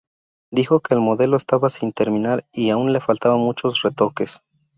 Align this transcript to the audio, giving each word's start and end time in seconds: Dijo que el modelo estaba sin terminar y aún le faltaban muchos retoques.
Dijo 0.51 0.79
que 0.79 0.95
el 0.95 0.99
modelo 0.99 1.37
estaba 1.37 1.69
sin 1.69 1.91
terminar 1.93 2.43
y 2.51 2.71
aún 2.71 2.91
le 2.91 3.01
faltaban 3.01 3.37
muchos 3.37 3.83
retoques. 3.83 4.41